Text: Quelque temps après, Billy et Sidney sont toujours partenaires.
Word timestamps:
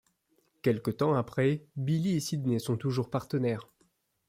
Quelque 0.63 0.89
temps 0.89 1.13
après, 1.13 1.63
Billy 1.75 2.15
et 2.15 2.19
Sidney 2.19 2.57
sont 2.57 2.75
toujours 2.75 3.11
partenaires. 3.11 3.67